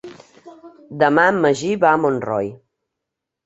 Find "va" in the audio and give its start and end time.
1.87-1.95